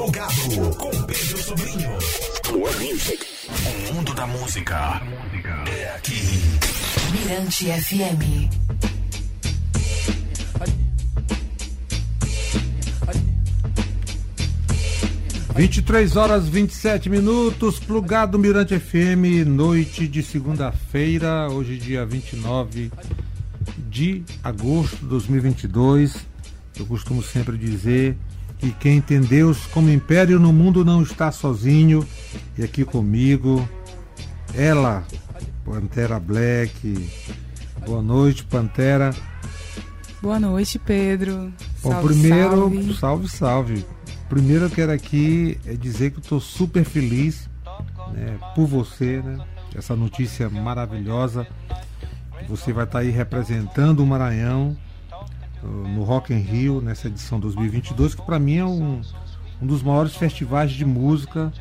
Plugado 0.00 0.74
com 0.78 0.90
Pedro 1.02 1.42
Sobrinho. 1.42 1.90
O 3.90 3.92
mundo 3.92 4.14
da 4.14 4.26
música 4.26 5.02
é 5.68 5.94
aqui. 5.94 6.22
Mirante 7.12 7.66
FM. 7.66 8.48
23 15.54 16.16
horas 16.16 16.48
27 16.48 17.10
minutos, 17.10 17.78
plugado 17.78 18.38
Mirante 18.38 18.80
FM, 18.80 19.46
noite 19.46 20.08
de 20.08 20.22
segunda-feira, 20.22 21.50
hoje 21.50 21.76
dia 21.76 22.06
29 22.06 22.90
de 23.90 24.24
agosto 24.42 24.96
de 24.96 25.04
2022. 25.04 26.16
Eu 26.78 26.86
costumo 26.86 27.22
sempre 27.22 27.58
dizer 27.58 28.16
que 28.60 28.72
quem 28.72 29.00
tem 29.00 29.22
Deus 29.22 29.64
como 29.66 29.90
império 29.90 30.38
no 30.38 30.52
mundo 30.52 30.84
não 30.84 31.02
está 31.02 31.32
sozinho. 31.32 32.06
E 32.58 32.62
aqui 32.62 32.84
comigo, 32.84 33.66
ela, 34.54 35.02
Pantera 35.64 36.20
Black. 36.20 37.08
Boa 37.86 38.02
noite, 38.02 38.44
Pantera. 38.44 39.14
Boa 40.20 40.38
noite, 40.38 40.78
Pedro. 40.78 41.50
Bom, 41.82 41.90
Salve, 41.90 42.08
primeiro, 42.08 42.50
salve. 42.50 42.94
salve, 42.94 43.28
salve. 43.28 43.86
Primeiro 44.28 44.66
eu 44.66 44.70
quero 44.70 44.92
aqui 44.92 45.58
é 45.64 45.72
dizer 45.72 46.10
que 46.10 46.18
eu 46.18 46.22
estou 46.22 46.40
super 46.40 46.84
feliz 46.84 47.48
né, 48.12 48.38
por 48.54 48.66
você, 48.66 49.22
né? 49.22 49.38
Essa 49.74 49.96
notícia 49.96 50.50
maravilhosa. 50.50 51.46
Você 52.46 52.72
vai 52.72 52.84
estar 52.84 52.98
aí 52.98 53.10
representando 53.10 54.00
o 54.00 54.06
Maranhão 54.06 54.76
no 55.62 56.02
Rock 56.02 56.32
in 56.32 56.38
Rio 56.38 56.80
nessa 56.80 57.08
edição 57.08 57.38
2022, 57.38 58.14
que 58.14 58.22
para 58.22 58.38
mim 58.38 58.56
é 58.56 58.64
um, 58.64 59.00
um 59.60 59.66
dos 59.66 59.82
maiores 59.82 60.14
festivais 60.14 60.70
de 60.72 60.84
música 60.84 61.52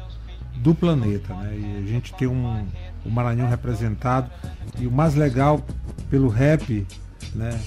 do 0.57 0.75
planeta, 0.75 1.33
né? 1.35 1.57
E 1.57 1.83
a 1.83 1.87
gente 1.87 2.13
tem 2.13 2.27
um, 2.27 2.65
o 3.05 3.09
Maranhão 3.09 3.47
representado 3.47 4.29
e 4.77 4.87
o 4.87 4.91
mais 4.91 5.15
legal 5.15 5.63
pelo 6.09 6.27
rap, 6.27 6.85
né? 7.33 7.59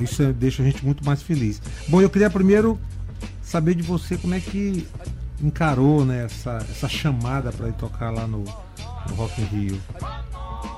Isso 0.00 0.32
deixa 0.32 0.62
a 0.62 0.66
gente 0.66 0.84
muito 0.84 1.04
mais 1.04 1.22
feliz. 1.22 1.60
Bom, 1.88 2.00
eu 2.00 2.10
queria 2.10 2.30
primeiro 2.30 2.78
saber 3.42 3.74
de 3.74 3.82
você 3.82 4.16
como 4.16 4.34
é 4.34 4.40
que 4.40 4.86
encarou 5.42 6.04
né, 6.04 6.24
essa, 6.24 6.56
essa 6.70 6.88
chamada 6.88 7.52
para 7.52 7.68
ir 7.68 7.74
tocar 7.74 8.10
lá 8.10 8.26
no, 8.26 8.44
no 9.08 9.14
Rock 9.14 9.40
in 9.40 9.44
Rio. 9.44 9.80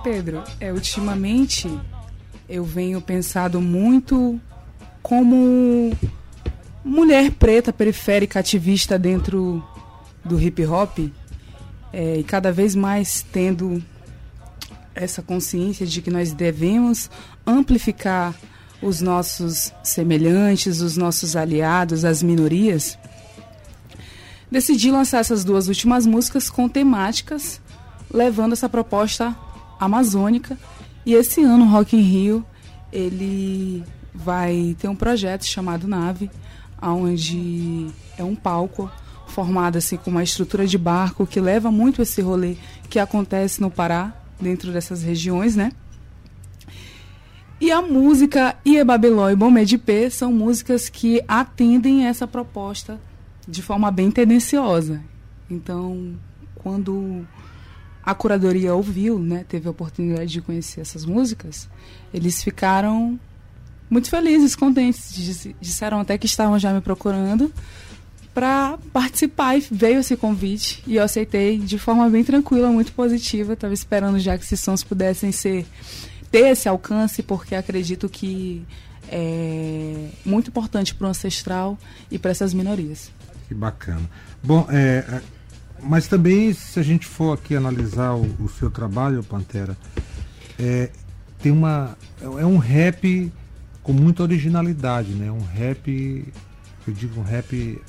Pedro, 0.02 0.42
é, 0.60 0.72
ultimamente 0.72 1.68
eu 2.48 2.64
venho 2.64 3.00
pensado 3.00 3.60
muito 3.60 4.40
como 5.08 5.90
mulher 6.84 7.30
preta, 7.30 7.72
periférica, 7.72 8.40
ativista 8.40 8.98
dentro 8.98 9.64
do 10.22 10.38
hip 10.38 10.62
hop 10.66 10.98
é, 11.90 12.18
e 12.18 12.22
cada 12.22 12.52
vez 12.52 12.74
mais 12.74 13.24
tendo 13.32 13.82
essa 14.94 15.22
consciência 15.22 15.86
de 15.86 16.02
que 16.02 16.10
nós 16.10 16.34
devemos 16.34 17.10
amplificar 17.46 18.34
os 18.82 19.00
nossos 19.00 19.72
semelhantes, 19.82 20.82
os 20.82 20.98
nossos 20.98 21.36
aliados, 21.36 22.04
as 22.04 22.22
minorias, 22.22 22.98
decidi 24.50 24.90
lançar 24.90 25.20
essas 25.20 25.42
duas 25.42 25.68
últimas 25.68 26.04
músicas 26.04 26.50
com 26.50 26.68
temáticas, 26.68 27.62
levando 28.12 28.52
essa 28.52 28.68
proposta 28.68 29.34
amazônica. 29.80 30.58
E 31.06 31.14
esse 31.14 31.42
ano 31.42 31.64
Rock 31.64 31.96
in 31.96 32.02
Rio 32.02 32.46
ele 32.92 33.82
vai 34.14 34.76
ter 34.78 34.88
um 34.88 34.96
projeto 34.96 35.44
chamado 35.44 35.86
Nave, 35.86 36.30
onde 36.80 37.88
é 38.16 38.24
um 38.24 38.34
palco 38.34 38.90
formado 39.26 39.78
assim 39.78 39.96
com 39.96 40.10
uma 40.10 40.22
estrutura 40.22 40.66
de 40.66 40.78
barco 40.78 41.26
que 41.26 41.40
leva 41.40 41.70
muito 41.70 42.02
esse 42.02 42.20
rolê 42.20 42.56
que 42.88 42.98
acontece 42.98 43.60
no 43.60 43.70
Pará, 43.70 44.14
dentro 44.40 44.72
dessas 44.72 45.02
regiões, 45.02 45.54
né? 45.54 45.72
E 47.60 47.72
a 47.72 47.82
música 47.82 48.56
Iebabeló 48.64 49.28
e 49.30 49.36
Bomé 49.36 49.64
de 49.64 49.76
P 49.76 50.10
são 50.10 50.32
músicas 50.32 50.88
que 50.88 51.22
atendem 51.26 52.06
essa 52.06 52.26
proposta 52.26 53.00
de 53.48 53.62
forma 53.62 53.90
bem 53.90 54.12
tendenciosa. 54.12 55.02
Então, 55.50 56.14
quando 56.54 57.26
a 58.02 58.14
curadoria 58.14 58.74
ouviu, 58.74 59.18
né, 59.18 59.44
teve 59.48 59.66
a 59.66 59.70
oportunidade 59.72 60.30
de 60.30 60.40
conhecer 60.40 60.80
essas 60.80 61.04
músicas, 61.04 61.68
eles 62.14 62.42
ficaram 62.42 63.18
muito 63.90 64.10
felizes, 64.10 64.54
contentes. 64.54 65.48
Disseram 65.60 66.00
até 66.00 66.16
que 66.18 66.26
estavam 66.26 66.58
já 66.58 66.72
me 66.72 66.80
procurando 66.80 67.52
para 68.34 68.78
participar 68.92 69.56
e 69.56 69.66
veio 69.70 69.98
esse 69.98 70.16
convite 70.16 70.82
e 70.86 70.96
eu 70.96 71.02
aceitei 71.02 71.58
de 71.58 71.78
forma 71.78 72.08
bem 72.08 72.22
tranquila, 72.22 72.70
muito 72.70 72.92
positiva. 72.92 73.54
Estava 73.54 73.74
esperando 73.74 74.18
já 74.18 74.38
que 74.38 74.44
esses 74.44 74.60
sons 74.60 74.84
pudessem 74.84 75.32
ser 75.32 75.66
ter 76.30 76.50
esse 76.50 76.68
alcance, 76.68 77.22
porque 77.22 77.54
acredito 77.54 78.08
que 78.08 78.64
é 79.10 80.10
muito 80.24 80.50
importante 80.50 80.94
para 80.94 81.06
o 81.06 81.10
ancestral 81.10 81.78
e 82.10 82.18
para 82.18 82.30
essas 82.30 82.52
minorias. 82.52 83.10
Que 83.48 83.54
bacana. 83.54 84.08
Bom, 84.42 84.66
é, 84.70 85.04
é, 85.08 85.22
mas 85.82 86.06
também 86.06 86.52
se 86.52 86.78
a 86.78 86.82
gente 86.82 87.06
for 87.06 87.32
aqui 87.32 87.56
analisar 87.56 88.14
o, 88.14 88.24
o 88.44 88.48
seu 88.48 88.70
trabalho, 88.70 89.24
Pantera, 89.24 89.76
é, 90.58 90.90
tem 91.40 91.50
uma 91.50 91.96
é 92.20 92.44
um 92.44 92.58
rap 92.58 93.32
com 93.88 93.94
muita 93.94 94.22
originalidade, 94.22 95.12
né? 95.14 95.32
Um 95.32 95.40
rap, 95.42 96.30
eu 96.86 96.92
digo 96.92 97.18
um 97.18 97.22
rap 97.22 97.80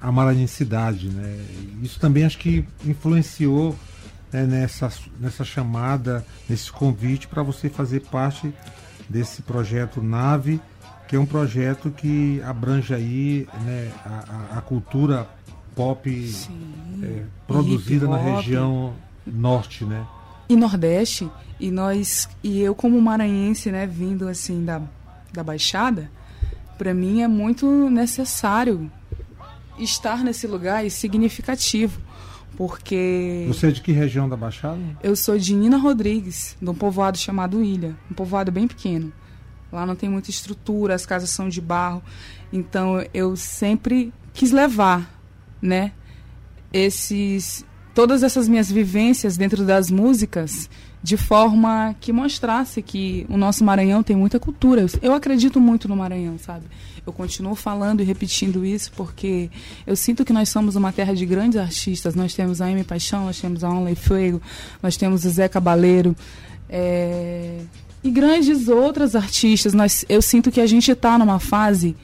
amaranhensidade, 0.00 1.08
né? 1.10 1.38
Isso 1.80 2.00
também 2.00 2.24
acho 2.24 2.38
que 2.38 2.64
influenciou 2.84 3.76
né, 4.32 4.44
nessa, 4.44 4.90
nessa 5.20 5.44
chamada, 5.44 6.26
nesse 6.48 6.72
convite 6.72 7.28
para 7.28 7.40
você 7.44 7.68
fazer 7.68 8.00
parte 8.00 8.52
desse 9.08 9.40
projeto 9.42 10.02
Nave, 10.02 10.60
que 11.06 11.14
é 11.14 11.20
um 11.20 11.24
projeto 11.26 11.92
que 11.92 12.42
abrange 12.44 12.92
aí 12.92 13.46
né, 13.64 13.92
a, 14.04 14.58
a- 14.58 14.60
cultura 14.60 15.24
pop 15.76 16.34
é, 17.00 17.22
produzida 17.46 18.08
na 18.08 18.16
região 18.16 18.92
norte, 19.24 19.84
né? 19.84 20.04
e 20.48 20.56
Nordeste 20.56 21.30
e 21.60 21.70
nós 21.70 22.28
e 22.42 22.58
eu 22.60 22.74
como 22.74 23.00
maranhense, 23.00 23.70
né, 23.70 23.86
vindo 23.86 24.26
assim 24.26 24.64
da, 24.64 24.80
da 25.32 25.42
Baixada, 25.42 26.10
para 26.76 26.94
mim 26.94 27.22
é 27.22 27.28
muito 27.28 27.88
necessário 27.90 28.90
estar 29.78 30.24
nesse 30.24 30.46
lugar 30.46 30.84
e 30.84 30.90
significativo, 30.90 32.00
porque 32.56 33.44
Você 33.48 33.68
é 33.68 33.70
de 33.70 33.80
que 33.80 33.92
região 33.92 34.28
da 34.28 34.36
Baixada? 34.36 34.78
eu 35.02 35.14
sou 35.14 35.38
de 35.38 35.54
Nina 35.54 35.76
Rodrigues, 35.76 36.56
de 36.60 36.68
um 36.68 36.74
povoado 36.74 37.16
chamado 37.18 37.62
Ilha, 37.62 37.96
um 38.10 38.14
povoado 38.14 38.50
bem 38.50 38.66
pequeno. 38.66 39.12
Lá 39.70 39.84
não 39.84 39.94
tem 39.94 40.08
muita 40.08 40.30
estrutura, 40.30 40.94
as 40.94 41.04
casas 41.04 41.30
são 41.30 41.48
de 41.48 41.60
barro, 41.60 42.02
então 42.52 43.04
eu 43.12 43.36
sempre 43.36 44.12
quis 44.32 44.50
levar, 44.50 45.20
né, 45.60 45.92
esses 46.72 47.64
todas 47.98 48.22
essas 48.22 48.46
minhas 48.46 48.70
vivências 48.70 49.36
dentro 49.36 49.64
das 49.64 49.90
músicas 49.90 50.70
de 51.02 51.16
forma 51.16 51.96
que 52.00 52.12
mostrasse 52.12 52.80
que 52.80 53.26
o 53.28 53.36
nosso 53.36 53.64
Maranhão 53.64 54.04
tem 54.04 54.14
muita 54.14 54.38
cultura. 54.38 54.86
Eu, 55.02 55.12
acredito 55.14 55.60
muito 55.60 55.88
no 55.88 55.96
Maranhão, 55.96 56.38
sabe? 56.38 56.64
Eu 57.04 57.12
continuo 57.12 57.56
falando 57.56 58.00
e 58.00 58.04
repetindo 58.04 58.64
isso 58.64 58.92
porque 58.92 59.50
eu 59.84 59.96
sinto 59.96 60.24
que 60.24 60.32
nós 60.32 60.48
somos 60.48 60.76
uma 60.76 60.92
terra 60.92 61.12
de 61.12 61.26
grandes 61.26 61.58
artistas. 61.58 62.14
Nós 62.14 62.32
temos 62.34 62.60
a 62.60 62.66
Amy 62.66 62.84
Paixão, 62.84 63.24
nós 63.24 63.40
temos 63.40 63.64
a 63.64 63.68
Onley 63.68 63.96
Fuego, 63.96 64.40
nós 64.80 64.96
temos 64.96 65.24
o 65.24 65.30
Zé 65.30 65.48
Cabaleiro. 65.48 66.14
é, 66.70 67.58
E 68.04 68.12
grandes 68.12 68.68
outras 68.68 69.16
artistas. 69.16 69.74
Nós, 69.74 70.04
eu 70.08 70.22
sinto 70.22 70.52
que 70.52 70.60
a 70.60 70.68
gente 70.68 70.92
está 70.92 71.18
numa 71.18 71.40
fase 71.40 71.96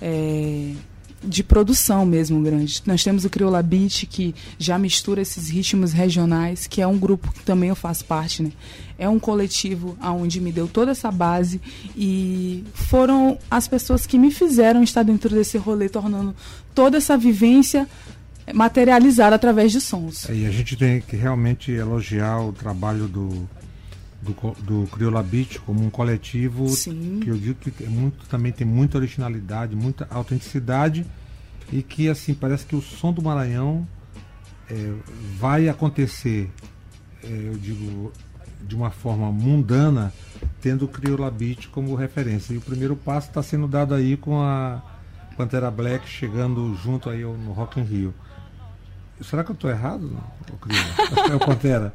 é, 0.00 0.70
de 1.22 1.42
produção 1.42 2.04
mesmo 2.04 2.40
grande. 2.42 2.82
Nós 2.86 3.02
temos 3.02 3.24
o 3.24 3.30
Crioula 3.30 3.62
Beat, 3.62 4.06
que 4.06 4.34
já 4.58 4.78
mistura 4.78 5.20
esses 5.20 5.48
ritmos 5.48 5.92
regionais, 5.92 6.66
que 6.66 6.80
é 6.80 6.86
um 6.86 6.98
grupo 6.98 7.32
que 7.32 7.42
também 7.42 7.68
eu 7.68 7.76
faço 7.76 8.04
parte, 8.04 8.42
né? 8.42 8.52
É 8.98 9.08
um 9.08 9.18
coletivo 9.18 9.96
onde 10.02 10.40
me 10.40 10.52
deu 10.52 10.68
toda 10.68 10.92
essa 10.92 11.10
base 11.10 11.60
e 11.96 12.64
foram 12.74 13.38
as 13.50 13.66
pessoas 13.66 14.06
que 14.06 14.18
me 14.18 14.30
fizeram 14.30 14.82
estar 14.82 15.02
dentro 15.02 15.30
desse 15.30 15.58
rolê, 15.58 15.88
tornando 15.88 16.34
toda 16.74 16.98
essa 16.98 17.16
vivência 17.16 17.88
materializada 18.52 19.36
através 19.36 19.72
de 19.72 19.80
sons. 19.80 20.26
E 20.28 20.46
a 20.46 20.50
gente 20.50 20.76
tem 20.76 21.00
que 21.00 21.16
realmente 21.16 21.70
elogiar 21.70 22.40
o 22.40 22.52
trabalho 22.52 23.06
do, 23.06 23.48
do, 24.22 24.86
do 24.86 25.22
Beat 25.24 25.58
como 25.60 25.84
um 25.84 25.90
coletivo 25.90 26.68
Sim. 26.68 27.20
que 27.20 27.28
eu 27.28 27.36
digo 27.36 27.58
que 27.58 27.84
é 27.84 27.88
muito, 27.88 28.26
também 28.28 28.52
tem 28.52 28.66
muita 28.66 28.98
originalidade, 28.98 29.74
muita 29.74 30.06
autenticidade 30.10 31.04
e 31.72 31.82
que 31.82 32.08
assim 32.08 32.32
parece 32.32 32.64
que 32.64 32.76
o 32.76 32.80
som 32.80 33.12
do 33.12 33.20
Maranhão 33.20 33.86
é, 34.70 34.92
vai 35.38 35.68
acontecer, 35.68 36.50
é, 37.22 37.28
eu 37.28 37.54
digo, 37.54 38.12
de 38.62 38.76
uma 38.76 38.90
forma 38.90 39.30
mundana, 39.32 40.12
tendo 40.60 40.84
o 40.84 40.88
Crioula 40.88 41.30
Beat 41.30 41.68
como 41.68 41.94
referência. 41.94 42.54
E 42.54 42.58
o 42.58 42.60
primeiro 42.60 42.94
passo 42.94 43.28
está 43.28 43.42
sendo 43.42 43.66
dado 43.66 43.94
aí 43.94 44.16
com 44.16 44.40
a 44.40 44.80
Pantera 45.36 45.70
Black 45.70 46.08
chegando 46.08 46.74
junto 46.76 47.10
aí 47.10 47.22
no 47.22 47.52
Rock 47.52 47.80
in 47.80 47.84
Rio. 47.84 48.14
Será 49.20 49.42
que 49.42 49.50
eu 49.50 49.54
estou 49.54 49.70
errado? 49.70 50.08
Não, 50.10 50.22
é 51.30 51.34
o 51.34 51.40
Pantera. 51.40 51.92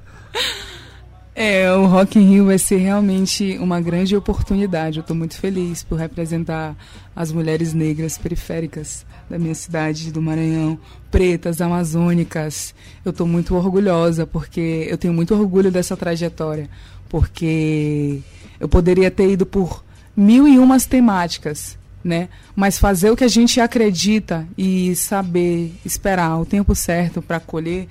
É, 1.40 1.72
o 1.72 1.86
Rock 1.86 2.18
in 2.18 2.28
Rio 2.28 2.46
vai 2.48 2.58
ser 2.58 2.78
realmente 2.78 3.60
uma 3.60 3.80
grande 3.80 4.16
oportunidade. 4.16 4.98
Eu 4.98 5.02
estou 5.02 5.16
muito 5.16 5.38
feliz 5.38 5.84
por 5.84 6.00
representar 6.00 6.76
as 7.16 7.32
mulheres 7.32 7.76
negras 7.76 8.18
periféricas 8.18 9.06
da 9.30 9.38
minha 9.38 9.54
cidade, 9.54 10.12
do 10.12 10.20
Maranhão, 10.20 10.80
pretas, 11.12 11.62
amazônicas. 11.62 12.74
Eu 13.06 13.12
estou 13.12 13.28
muito 13.28 13.56
orgulhosa 13.56 14.26
porque 14.26 14.88
eu 14.90 14.98
tenho 14.98 15.14
muito 15.14 15.36
orgulho 15.36 15.72
dessa 15.72 15.96
trajetória, 15.96 16.68
porque 17.08 18.20
eu 18.60 18.68
poderia 18.68 19.12
ter 19.12 19.30
ido 19.30 19.46
por 19.46 19.86
mil 20.16 20.48
e 20.48 20.58
umas 20.58 20.88
temáticas, 20.88 21.78
né? 22.04 22.30
Mas 22.56 22.80
fazer 22.80 23.12
o 23.12 23.16
que 23.16 23.24
a 23.24 23.28
gente 23.28 23.62
acredita 23.62 24.48
e 24.58 24.96
saber 24.96 25.72
esperar 25.86 26.40
o 26.40 26.48
tempo 26.48 26.74
certo 26.74 27.22
para 27.22 27.40
colher 27.40 27.88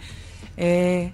é 0.58 1.10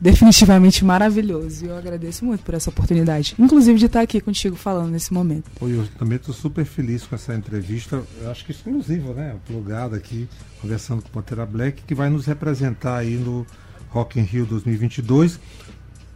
definitivamente 0.00 0.84
maravilhoso. 0.84 1.66
E 1.66 1.68
eu 1.68 1.76
agradeço 1.76 2.24
muito 2.24 2.42
por 2.42 2.54
essa 2.54 2.70
oportunidade, 2.70 3.34
inclusive 3.38 3.78
de 3.78 3.86
estar 3.86 4.00
aqui 4.00 4.20
contigo 4.20 4.56
falando 4.56 4.90
nesse 4.90 5.12
momento. 5.12 5.50
Pô, 5.58 5.68
eu 5.68 5.86
também 5.98 6.16
estou 6.16 6.34
super 6.34 6.64
feliz 6.64 7.04
com 7.04 7.14
essa 7.14 7.34
entrevista, 7.34 8.02
eu 8.22 8.30
acho 8.30 8.44
que 8.44 8.52
exclusiva, 8.52 9.12
né? 9.12 9.36
Plugada 9.46 9.96
aqui, 9.96 10.28
conversando 10.60 11.02
com 11.02 11.08
o 11.08 11.10
Pantera 11.10 11.44
Black, 11.44 11.82
que 11.82 11.94
vai 11.94 12.08
nos 12.08 12.26
representar 12.26 12.96
aí 12.96 13.16
no 13.16 13.46
Rock 13.90 14.18
in 14.18 14.22
Rio 14.22 14.46
2022, 14.46 15.38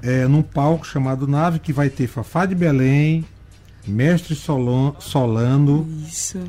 é, 0.02 0.26
num 0.26 0.42
palco 0.42 0.86
chamado 0.86 1.26
Nave, 1.26 1.58
que 1.58 1.72
vai 1.72 1.90
ter 1.90 2.06
Fafá 2.06 2.46
de 2.46 2.54
Belém, 2.54 3.24
Mestre 3.86 4.34
Solon, 4.34 4.94
Solano. 4.98 5.86
Isso. 6.06 6.40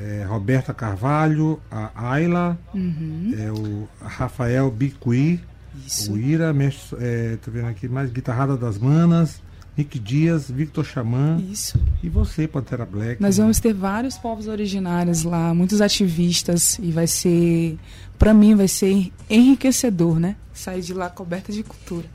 É, 0.00 0.24
Roberta 0.28 0.74
Carvalho, 0.74 1.60
a 1.70 2.10
Ayla, 2.10 2.58
uhum. 2.74 3.32
é, 3.38 3.52
o 3.52 3.88
Rafael 4.04 4.68
Bicuí, 4.70 5.40
Isso. 5.86 6.12
o 6.12 6.18
Ira, 6.18 6.52
mestre, 6.52 6.98
é, 7.00 7.36
tô 7.36 7.50
vendo 7.50 7.66
aqui 7.66 7.88
mais 7.88 8.10
Guitarrada 8.10 8.56
das 8.56 8.78
Manas, 8.78 9.40
Nick 9.76 9.98
Dias, 9.98 10.50
Victor 10.50 10.84
Xamã 10.84 11.42
Isso. 11.50 11.80
e 12.02 12.08
você, 12.08 12.46
Pantera 12.46 12.84
Black. 12.84 13.22
Nós 13.22 13.38
né? 13.38 13.42
vamos 13.44 13.58
ter 13.58 13.72
vários 13.72 14.18
povos 14.18 14.46
originários 14.46 15.22
lá, 15.22 15.54
muitos 15.54 15.80
ativistas, 15.80 16.78
e 16.78 16.92
vai 16.92 17.06
ser, 17.06 17.78
para 18.18 18.34
mim, 18.34 18.54
vai 18.54 18.68
ser 18.68 19.10
enriquecedor, 19.30 20.20
né? 20.20 20.36
Sair 20.52 20.82
de 20.82 20.92
lá 20.92 21.08
coberta 21.08 21.52
de 21.52 21.62
cultura. 21.62 22.06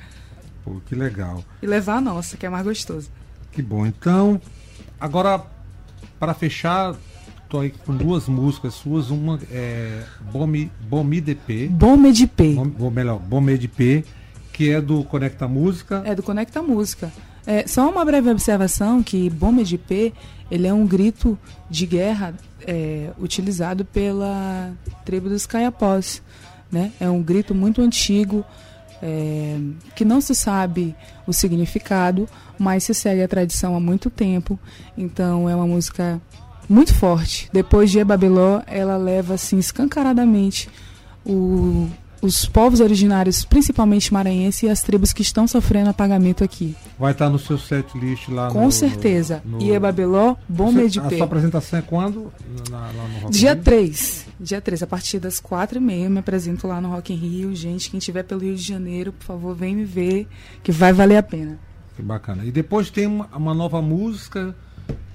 Pô, 0.64 0.80
que 0.86 0.94
legal. 0.94 1.44
E 1.62 1.66
levar 1.66 1.98
a 1.98 2.02
nossa, 2.02 2.38
que 2.38 2.46
é 2.46 2.50
mais 2.50 2.64
gostoso. 2.64 3.10
Que 3.52 3.62
bom. 3.62 3.88
Então, 3.88 4.40
agora, 5.00 5.44
para 6.20 6.34
fechar, 6.36 6.96
tô 7.50 7.60
aí 7.60 7.74
com 7.86 7.96
duas 7.96 8.28
músicas 8.28 8.74
suas. 8.74 9.10
Uma 9.10 9.40
é 9.52 10.04
Bomi, 10.32 10.72
Bomi 10.90 11.22
DP, 11.22 11.68
Bom 11.68 11.98
Medipê. 11.98 12.54
Bom, 12.54 12.72
ou 12.80 12.92
melhor, 12.92 13.20
Bomi 13.20 13.58
DP, 13.58 14.04
que 14.54 14.72
é 14.72 14.82
do 14.82 15.04
Conecta 15.04 15.48
Música. 15.48 16.02
É 16.06 16.16
do 16.16 16.24
Conecta 16.24 16.62
Música. 16.62 17.12
É, 17.48 17.66
só 17.66 17.90
uma 17.90 18.04
breve 18.04 18.30
observação 18.30 19.02
que 19.02 19.30
Bomba 19.30 19.64
de 19.64 19.78
P, 19.78 20.12
ele 20.52 20.68
é 20.68 20.74
um 20.74 20.86
grito 20.86 21.40
de 21.70 21.86
guerra 21.86 22.34
é, 22.68 23.12
utilizado 23.18 23.86
pela 23.86 24.74
tribo 25.06 25.30
dos 25.30 25.46
Caiapós. 25.46 26.22
Né? 26.70 26.92
É 27.00 27.10
um 27.10 27.24
grito 27.24 27.56
muito 27.56 27.82
antigo, 27.82 28.44
é, 29.02 29.58
que 29.96 30.04
não 30.04 30.20
se 30.20 30.36
sabe 30.36 30.94
o 31.26 31.32
significado, 31.32 32.28
mas 32.60 32.84
se 32.84 32.94
segue 32.94 33.24
a 33.24 33.28
tradição 33.30 33.78
há 33.78 33.80
muito 33.80 34.10
tempo. 34.10 34.60
Então 34.98 35.50
é 35.50 35.56
uma 35.56 35.68
música 35.68 36.22
muito 36.70 36.94
forte. 36.94 37.50
Depois 37.54 37.90
de 37.92 38.00
Ebabiló, 38.00 38.62
ela 38.68 38.98
leva 38.98 39.34
assim 39.36 39.58
escancaradamente 39.58 40.70
o- 41.26 41.88
os 42.20 42.46
povos 42.46 42.80
originários, 42.80 43.46
principalmente 43.46 44.12
maranhenses, 44.12 44.64
e 44.64 44.70
as 44.70 44.82
tribos 44.82 45.14
que 45.14 45.22
estão 45.22 45.48
sofrendo 45.48 45.90
apagamento 45.92 46.44
aqui. 46.44 46.76
Vai 46.98 47.12
estar 47.12 47.30
no 47.30 47.38
seu 47.38 47.58
set 47.60 47.96
list 47.98 48.28
lá 48.30 48.50
Com 48.50 48.66
no, 48.66 48.72
certeza. 48.72 49.42
no- 49.46 49.62
E 49.62 49.70
Ebabiló, 49.72 50.36
bom 50.50 50.72
meio 50.72 50.88
A 50.88 51.10
sua 51.10 51.26
apresentação 51.26 51.78
é 51.78 51.82
quando? 51.84 52.32
Na- 52.72 52.90
Dia 53.30 53.54
Rio? 53.54 53.64
3. 53.64 54.26
Dia 54.40 54.60
3, 54.62 54.82
a 54.84 54.88
partir 54.88 55.20
das 55.20 55.40
4 55.40 55.78
e 55.78 55.82
meia, 55.82 56.06
eu 56.06 56.10
me 56.10 56.20
apresento 56.20 56.68
lá 56.68 56.82
no 56.82 56.90
Rock 56.90 57.14
in 57.14 57.18
Rio. 57.18 57.56
Gente, 57.56 57.90
quem 57.92 57.98
estiver 58.00 58.24
pelo 58.24 58.42
Rio 58.42 58.56
de 58.56 58.64
Janeiro, 58.64 59.12
por 59.14 59.24
favor, 59.26 59.56
vem 59.56 59.76
me 59.76 59.86
ver, 59.86 60.28
que 60.64 60.72
vai 60.72 60.92
valer 60.94 61.18
a 61.18 61.24
pena. 61.24 61.60
Que 61.96 62.02
bacana. 62.02 62.44
E 62.46 62.52
depois 62.52 62.90
tem 62.90 63.06
uma, 63.08 63.28
uma 63.36 63.54
nova 63.54 63.82
música 63.82 64.56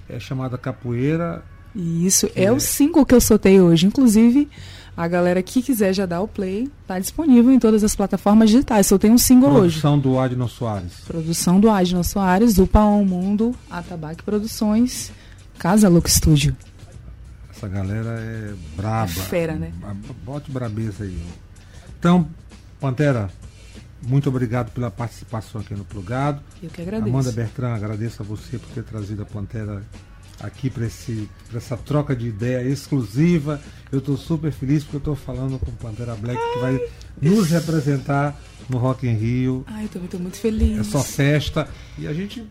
é 0.09 0.19
chamada 0.21 0.57
Capoeira. 0.59 1.43
E 1.75 2.07
isso 2.07 2.27
é 2.35 2.45
é- 2.45 2.53
o 2.53 2.61
single 2.61 3.05
que 3.07 3.15
eu 3.15 3.21
soltei 3.21 3.61
hoje. 3.61 3.87
Inclusive, 3.87 4.49
a 4.97 5.09
galera 5.09 5.43
que 5.43 5.63
quiser 5.63 5.93
já 5.95 6.05
dar 6.05 6.21
o 6.21 6.29
play, 6.29 6.71
tá 6.87 6.99
disponível 6.99 7.51
em 7.51 7.59
todas 7.59 7.83
as 7.83 7.95
plataformas 7.97 8.51
digitais. 8.51 8.87
Soltei 8.87 9.11
um 9.11 9.17
single 9.17 9.51
hoje. 9.51 9.81
Produção 9.81 9.99
do 9.99 10.19
Adno 10.19 10.49
Soares. 10.49 10.93
Produção 11.07 11.59
do 11.61 11.71
Adno 11.71 12.05
Soares, 12.05 12.55
do 12.55 12.67
Paon 12.67 13.05
Mundo, 13.05 13.55
Atabaque 13.71 14.23
Produções, 14.23 15.11
Casa 15.59 15.89
Look 15.89 16.11
Studio. 16.11 16.55
Essa 17.51 17.69
galera 17.69 18.19
é 18.21 18.53
braba. 18.77 19.05
É 19.11 19.15
fera, 19.15 19.55
né? 19.55 19.73
Bote 20.25 20.51
brabeza 20.51 21.05
aí. 21.05 21.19
Então, 21.99 22.27
Pantera, 22.81 23.31
muito 24.03 24.29
obrigado 24.29 24.73
pela 24.73 24.91
participação 24.91 25.61
aqui 25.61 25.75
no 25.75 25.85
Plugado. 25.85 26.43
Eu 26.63 26.71
que 26.71 26.83
agradeço. 26.83 27.09
Amanda 27.09 27.33
Bertrand, 27.33 27.75
agradeço 27.75 28.23
a 28.23 28.25
você 28.25 28.59
por 28.59 28.69
ter 28.71 28.83
trazido 28.85 29.23
a 29.23 29.25
Pantera 29.25 29.83
aqui 30.41 30.69
para 30.69 30.85
essa 30.85 31.77
troca 31.77 32.17
de 32.17 32.27
ideia 32.27 32.67
exclusiva. 32.69 33.61
Eu 33.91 34.01
estou 34.01 34.17
super 34.17 34.51
feliz 34.51 34.83
porque 34.83 34.97
eu 34.97 34.99
estou 34.99 35.17
falando 35.17 35.59
com 35.59 35.71
Pantera 35.73 36.15
Black 36.17 36.41
que 36.53 36.59
vai 36.59 36.81
nos 37.21 37.51
representar 37.51 38.37
no 38.69 38.79
Rock 38.79 39.07
in 39.07 39.15
Rio. 39.15 39.65
Ai, 39.69 39.87
também 39.89 40.09
tô 40.09 40.19
muito 40.19 40.39
feliz. 40.39 40.79
É 40.79 40.85
só 40.85 41.03
festa. 41.03 41.69
E 41.97 42.07
a 42.07 42.13
gente 42.13 42.45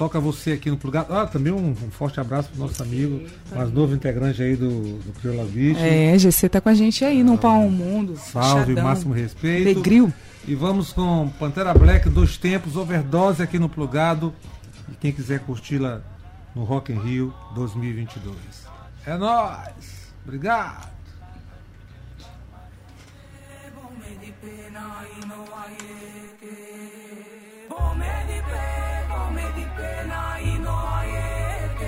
toca 0.00 0.18
você 0.18 0.52
aqui 0.52 0.70
no 0.70 0.78
Plugado. 0.78 1.12
Ah, 1.12 1.26
também 1.26 1.52
um, 1.52 1.72
um 1.72 1.90
forte 1.90 2.18
abraço 2.18 2.48
pro 2.48 2.58
nosso 2.58 2.82
amigo, 2.82 3.22
mais 3.54 3.70
novo 3.70 3.94
integrante 3.94 4.42
aí 4.42 4.56
do, 4.56 4.98
do 4.98 5.12
Crioula 5.20 5.44
Beach. 5.44 5.78
É, 5.78 6.18
GC 6.18 6.48
tá 6.48 6.58
com 6.58 6.70
a 6.70 6.74
gente 6.74 7.04
aí 7.04 7.22
no 7.22 7.36
Pau 7.36 7.68
Mundo. 7.68 8.16
Salve, 8.16 8.72
Chadão, 8.72 8.82
máximo 8.82 9.12
respeito. 9.12 9.74
Degril. 9.74 10.10
E 10.48 10.54
vamos 10.54 10.90
com 10.94 11.28
Pantera 11.38 11.74
Black, 11.74 12.08
dois 12.08 12.38
tempos, 12.38 12.76
overdose 12.76 13.42
aqui 13.42 13.58
no 13.58 13.68
Plugado. 13.68 14.32
E 14.90 14.94
quem 14.94 15.12
quiser 15.12 15.40
curti-la 15.40 16.00
no 16.56 16.64
Rock 16.64 16.90
in 16.90 16.98
Rio 16.98 17.34
2022. 17.54 18.34
É 19.04 19.18
nóis! 19.18 20.14
Obrigado! 20.24 20.88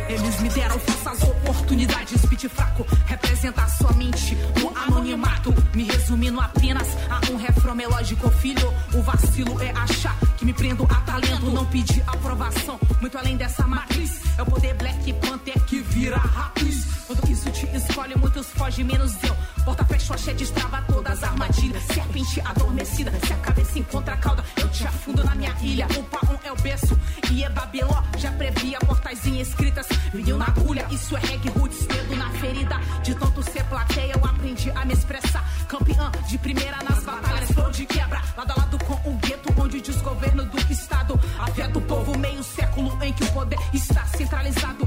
Eles 0.09 0.41
me 0.41 0.49
deram 0.51 0.79
falsas 0.79 1.29
oportunidades, 1.29 2.27
pit 2.27 2.49
fraco, 2.49 2.87
representa 3.07 3.67
somente 3.69 4.37
o 4.63 4.79
anonimato. 4.79 5.55
Me 5.75 5.85
resumindo 5.85 6.39
apenas 6.39 6.87
a 7.09 7.33
um 7.33 7.37
refrão 7.37 7.75
melódico, 7.75 8.31
filho. 8.31 8.73
O 8.93 9.03
vacilo 9.03 9.59
é 9.63 9.71
achar 9.71 10.15
que 10.37 10.45
me 10.45 10.53
prendo 10.53 10.85
a 10.85 11.01
talento, 11.01 11.51
não 11.51 11.65
pedir 11.65 12.03
aprovação. 12.07 12.79
Muito 13.01 13.17
além 13.17 13.37
dessa 13.39 13.67
matriz, 13.67 14.21
é 14.37 14.43
o 14.43 14.47
poder 14.47 14.75
Black 14.75 15.13
Panther 15.15 15.59
que 15.65 15.81
vira 15.81 16.19
ratos. 16.19 16.85
Quando 17.07 17.31
isso 17.31 17.51
te 17.51 17.67
escolhe, 17.75 18.15
muitos 18.15 18.49
fogem, 18.49 18.85
menos 18.85 19.13
eu. 19.23 19.35
Porta 19.65 19.85
fecha, 19.85 20.15
axé, 20.15 20.35
destrava 20.35 20.83
todas 20.83 21.13
as 21.13 21.23
armadilhas. 21.23 21.83
Serpente 21.85 22.41
adormecida, 22.41 23.13
se 23.25 23.33
a 23.33 23.37
cabeça 23.37 23.79
encontra 23.79 24.15
a 24.15 24.17
cauda, 24.17 24.45
eu 24.57 24.69
te 24.69 24.87
afundo 24.87 25.23
na 25.25 25.35
minha 25.35 25.55
ilha. 25.61 25.87
O 25.97 26.03
paon 26.05 26.39
é 26.43 26.53
o 26.53 26.57
berço 26.57 26.99
e 27.31 27.45
é 27.45 27.49
Babeló. 27.49 28.03
Já 28.19 28.33
previa 28.33 28.79
portazinhas 28.81 29.49
escritas, 29.49 29.87
vinil 30.13 30.37
na 30.37 30.47
agulha. 30.47 30.87
Isso 30.91 31.17
é 31.17 31.21
reggae 31.21 31.49
roots, 31.51 31.87
dedo 31.87 32.17
na 32.17 32.31
ferida. 32.31 32.77
De 33.03 33.15
tanto 33.15 33.43
ser 33.43 33.65
plateia, 33.65 34.13
eu 34.15 34.25
aprendi 34.25 34.71
a 34.71 34.85
me 34.85 34.95
expressar. 34.95 35.45
Campeã 35.69 36.11
de 36.29 36.39
primeira 36.39 36.79
nas 36.83 37.05
batalhas, 37.05 37.51
flow 37.53 37.71
de 37.71 37.87
quebra. 37.87 38.21
Lado 38.37 38.53
a 38.53 38.61
lado 38.61 38.79
com 38.85 38.95
o 39.09 39.15
gueto, 39.19 39.55
onde 39.61 39.79
o 39.79 39.81
desgoverno 39.81 40.45
do 40.45 40.73
Estado 40.73 41.19
afeta 41.39 41.79
o 41.79 41.83
povo. 41.83 42.19
Meio 42.19 42.43
século 42.43 42.99
em 43.03 43.13
que 43.13 43.25
o 43.25 43.33
poder 43.33 43.59
está 43.73 44.05
centralizado 44.07 44.82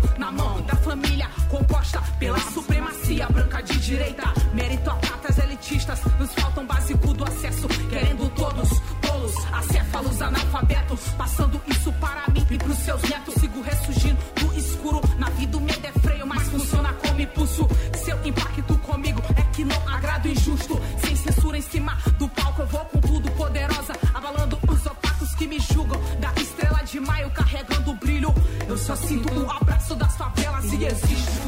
nos 6.20 6.34
faltam 6.34 6.66
básico 6.66 7.14
do 7.14 7.24
acesso. 7.24 7.68
Querendo 7.90 8.30
todos, 8.36 8.70
tolos, 9.02 9.34
acéfalos, 9.54 10.22
analfabetos. 10.22 11.00
Passando 11.18 11.62
isso 11.68 11.92
para 11.94 12.24
mim 12.32 12.46
e 12.50 12.58
pros 12.58 12.78
seus 12.80 13.02
netos. 13.04 13.34
Sigo 13.36 13.62
ressurgindo 13.62 14.18
do 14.36 14.58
escuro. 14.58 15.02
Na 15.18 15.30
vida 15.32 15.58
o 15.58 15.62
medo 15.62 15.86
é 15.86 15.92
freio, 16.00 16.26
mas 16.26 16.44
funciona 16.50 16.94
como 16.94 17.22
impulso. 17.22 17.68
Seu 18.04 18.18
impacto 18.26 18.78
comigo 18.80 19.22
é 19.36 19.42
que 19.54 19.64
não 19.64 19.90
agrado 19.90 20.28
injusto. 20.28 20.80
Sem 21.04 21.16
censura 21.16 21.58
em 21.58 21.62
cima 21.62 21.98
do 22.18 22.28
palco, 22.30 22.62
eu 22.62 22.68
vou 22.68 22.86
com 22.86 23.02
tudo 23.02 23.32
poderosa. 23.32 23.94
Abalando 24.14 24.58
os 24.68 24.86
opacos 24.86 25.36
que 25.36 25.48
me 25.48 25.60
julgam. 25.60 26.00
Da 26.20 26.32
estrela 26.42 26.84
de 26.84 27.00
maio 27.00 27.30
carregando 27.32 27.92
o 27.92 27.96
brilho. 27.96 28.34
Eu 28.68 28.78
só 28.78 28.96
sinto 28.96 29.34
o 29.34 29.52
abraço 29.52 29.96
das 29.96 30.16
favelas 30.16 30.66
e 30.74 30.86
existo. 30.86 31.46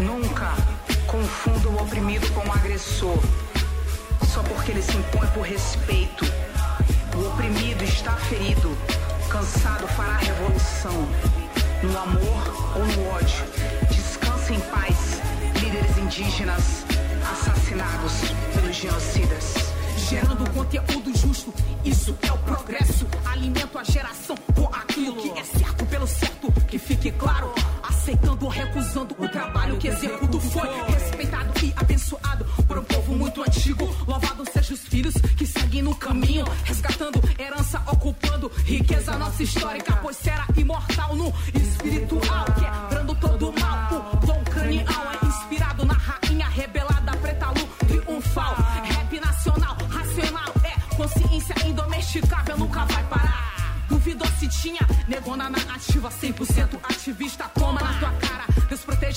Nunca 0.00 0.54
confunda 1.06 1.68
o 1.68 1.82
oprimido 1.82 2.30
com 2.32 2.48
o 2.48 2.52
agressor. 2.52 3.18
Só 4.26 4.42
porque 4.42 4.72
ele 4.72 4.82
se 4.82 4.96
impõe 4.96 5.26
por 5.28 5.44
respeito. 5.44 6.24
O 7.16 7.26
oprimido 7.28 7.82
está 7.84 8.12
ferido, 8.12 8.76
cansado 9.28 9.86
fará 9.88 10.16
revolução. 10.16 11.08
No 11.82 11.98
amor 11.98 12.72
ou 12.76 12.84
no 12.84 13.08
ódio. 13.10 13.44
Descansa 13.90 14.54
em 14.54 14.60
paz, 14.60 15.20
líderes 15.60 15.98
indígenas 15.98 16.84
assassinados 17.30 18.12
pelos 18.54 18.76
genocidas 18.76 19.70
gerando 20.10 20.50
conteúdo 20.50 21.16
justo. 21.16 21.54
Isso 21.84 22.16
é 22.22 22.32
o 22.32 22.38
progresso. 22.38 23.06
Alimento 23.24 23.78
a 23.78 23.84
geração 23.84 24.36
com 24.56 24.66
aquilo 24.66 25.14
que 25.14 25.38
é 25.38 25.44
certo 25.44 25.86
pelo 25.86 26.06
certo. 26.06 26.52
Que 26.66 26.78
fique 26.78 27.12
claro, 27.12 27.52
aceitando 27.88 28.44
ou 28.44 28.50
recusando 28.50 29.14
o 29.18 29.28
trabalho 29.28 29.76
que 29.76 29.86
executo 29.86 30.40
foi 30.40 30.68
caminho, 36.00 36.46
resgatando 36.64 37.20
herança, 37.38 37.80
ocupando 37.86 38.50
riqueza 38.64 39.16
nossa 39.18 39.42
histórica, 39.42 39.89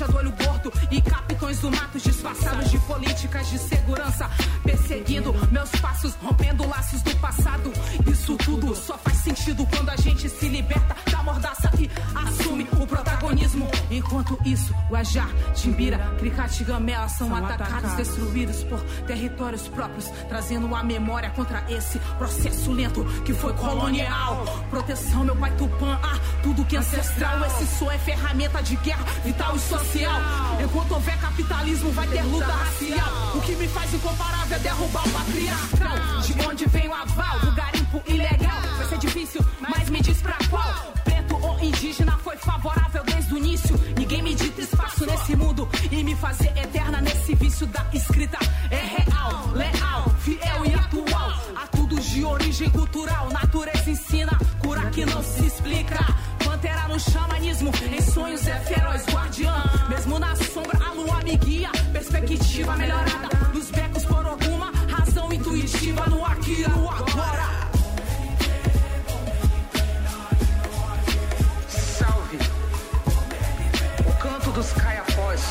Do 0.07 0.17
olho 0.17 0.31
gordo 0.31 0.71
e 0.91 1.01
capitões 1.01 1.59
do 1.59 1.71
mato 1.71 1.97
disfarçados 1.97 2.69
de 2.69 2.77
políticas 2.79 3.49
de 3.49 3.57
segurança, 3.57 4.29
perseguindo 4.63 5.33
meus 5.49 5.69
passos, 5.71 6.13
rompendo 6.21 6.67
laços 6.67 7.01
do 7.01 7.15
passado. 7.17 7.71
Isso 8.11 8.35
tudo 8.37 8.75
só 8.75 8.97
faz 8.97 9.17
sentido 9.17 9.65
quando 9.67 9.89
a 9.89 9.95
gente 9.95 10.27
se 10.27 10.49
liberta 10.49 10.95
da 11.09 11.23
mordaça 11.23 11.71
e 11.79 11.89
assume 12.15 12.67
o 12.79 12.85
protagonismo. 12.85 13.69
Enquanto 13.89 14.37
isso, 14.45 14.73
Guajá, 14.89 15.27
Timbira, 15.53 15.97
Cricate 16.19 16.63
Gamela 16.65 17.07
são 17.07 17.33
atacados, 17.33 17.93
destruídos 17.93 18.63
por 18.65 18.81
territórios 19.07 19.67
próprios, 19.69 20.09
trazendo 20.27 20.75
a 20.75 20.83
memória 20.83 21.29
contra 21.29 21.63
esse 21.71 21.97
processo 22.17 22.71
lento 22.71 23.05
que 23.23 23.33
foi 23.33 23.53
colonial. 23.53 24.45
Proteção, 24.69 25.23
meu 25.23 25.35
pai 25.35 25.51
Tupã, 25.55 25.97
ah, 26.03 26.19
tudo 26.41 26.65
que 26.65 26.75
é 26.75 26.79
ancestral. 26.79 27.45
Esse 27.45 27.65
som 27.77 27.89
é 27.89 27.97
ferramenta 27.97 28.61
de 28.61 28.75
guerra 28.77 29.05
vital 29.23 29.55
e 29.55 29.59
social. 29.59 29.92
Enquanto 30.63 30.91
houver 30.93 31.17
capitalismo, 31.19 31.91
vai 31.91 32.07
ter 32.07 32.23
luta 32.23 32.51
racial. 32.51 33.35
O 33.35 33.41
que 33.41 33.55
me 33.55 33.67
faz 33.67 33.93
incomparável 33.93 34.57
é 34.57 34.59
derrubar 34.59 35.07
o 35.07 35.11
patriarcal. 35.11 36.21
De 36.21 36.47
onde 36.47 36.65
vem 36.67 36.87
o 36.87 36.93
aval 36.93 37.39
do 37.39 37.51
garimpo 37.51 38.01
ilegal? 38.07 38.61
Vai 38.77 38.87
ser 38.87 38.97
difícil, 38.97 39.45
mas 39.59 39.89
me 39.89 40.01
diz 40.01 40.19
pra 40.21 40.37
qual? 40.49 40.93
Preto 41.03 41.35
ou 41.35 41.59
indígena 41.59 42.17
foi 42.23 42.35
favorável 42.37 43.03
desde 43.03 43.33
o 43.33 43.37
início. 43.37 43.79
Ninguém 43.97 44.23
me 44.23 44.33
dita 44.33 44.61
espaço 44.61 45.05
nesse 45.05 45.35
mundo 45.35 45.69
e 45.91 46.03
me 46.03 46.15
fazer 46.15 46.51
eterna 46.57 46.99
nesse 46.99 47.35
vício 47.35 47.67
da 47.67 47.85
escrita. 47.93 48.39
É 48.71 48.77
real, 48.77 49.49
leal, 49.53 50.09
fiel 50.19 50.65
e 50.65 50.73
atual. 50.73 51.33
A 51.55 51.67
tudo 51.67 51.99
de 51.99 52.23
origem 52.25 52.69
cultural. 52.71 53.29
Natureza 53.29 53.91
ensina, 53.91 54.35
cura 54.59 54.89
que 54.89 55.05
não 55.05 55.21
se 55.21 55.45
explica. 55.45 55.99
Pantera 56.43 56.87
no 56.87 56.99
xamanismo, 56.99 57.71
em 57.91 58.01
sonhos 58.01 58.47
é 58.47 58.59
feroz 58.59 59.05
guardiã. 59.05 59.72
Mesmo 60.03 60.19
na 60.19 60.35
sombra, 60.35 60.77
a 60.85 60.91
lua 60.91 61.21
me 61.23 61.37
guia. 61.37 61.71
Perspectiva 61.93 62.75
melhorada, 62.75 63.29
nos 63.53 63.71
becos 63.71 64.03
por 64.03 64.25
alguma 64.25 64.69
razão 64.89 65.31
intuitiva. 65.31 66.05
No 66.07 66.25
aqui 66.25 66.67
no 66.67 66.89
agora. 66.89 67.69
Salve 71.69 72.37
o 74.05 74.13
canto 74.21 74.51
dos 74.51 74.73
caiapós, 74.73 75.41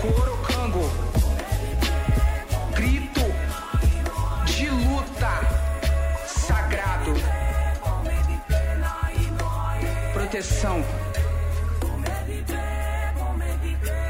corocango, 0.00 0.88
grito 2.76 3.24
de 4.46 4.70
luta 4.70 5.40
sagrado, 6.28 7.12
proteção, 10.12 10.84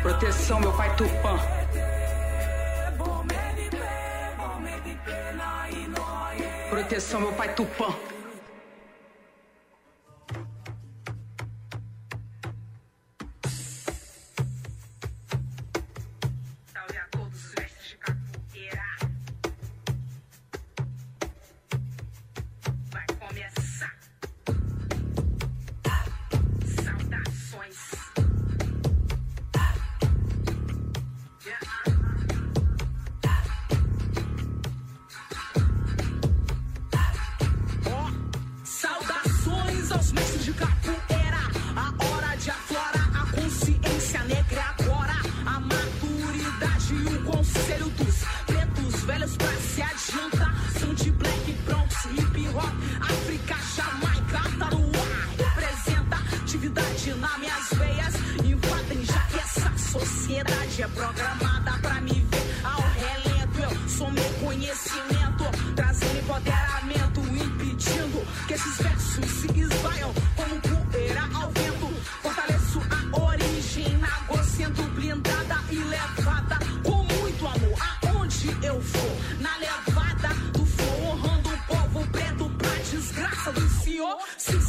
proteção, 0.09 0.59
meu 0.59 0.73
pai 0.73 0.97
Tupã. 0.97 1.39
Proteção, 6.71 7.21
meu 7.21 7.33
pai 7.35 7.55
Tupã. 7.55 8.08
Sociedade 60.79 60.83
é 60.83 60.89
programada 60.89 61.73
pra 61.83 62.01
me 62.01 62.13
ver 62.13 62.61
ao 62.65 62.81
relento. 62.81 63.59
Eu 63.61 63.89
sou 63.89 64.11
meu 64.11 64.31
conhecimento, 64.35 65.45
trazendo 65.75 66.19
empoderamento, 66.19 67.21
impedindo 67.21 68.47
que 68.47 68.55
esses 68.55 68.77
versos 68.79 69.25
se 69.25 69.61
esvaiam 69.61 70.15
como 70.37 70.61
poeira 70.61 71.23
ao 71.35 71.51
vento. 71.51 71.89
Fortaleço 72.23 72.81
a 72.91 73.21
origem 73.21 73.99
na 73.99 74.21
gocento 74.29 74.83
blindada 74.95 75.59
e 75.71 75.77
levada 75.77 76.59
com 76.85 77.05
muito 77.05 77.47
amor. 77.47 77.79
Aonde 78.09 78.57
eu 78.63 78.81
for, 78.81 79.41
na 79.41 79.57
levada 79.59 80.29
do 80.53 80.65
flow, 80.65 81.11
honrando 81.11 81.49
o 81.49 81.59
povo 81.67 82.07
preto 82.13 82.49
pra 82.57 82.75
desgraça 82.91 83.53
do 83.53 83.69
senhor. 83.83 84.19
Sim, 84.37 84.61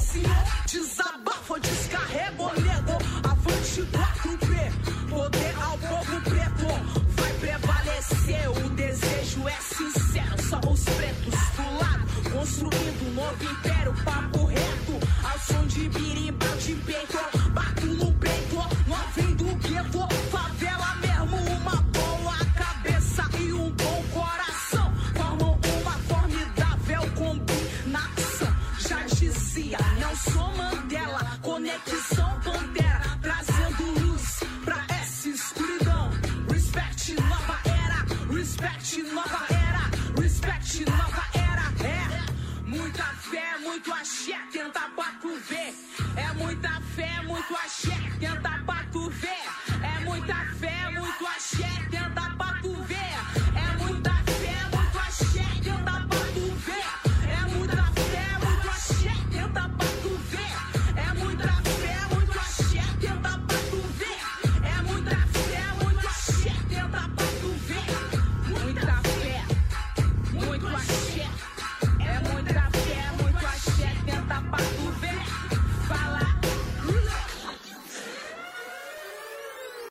construindo 12.50 13.08
um 13.08 13.13
novo 13.13 13.44
império, 13.44 13.94
papo 14.03 14.46
reto. 14.46 15.00
Ao 15.24 15.39
som 15.39 15.65
de 15.68 15.88
birimbau 15.89 16.18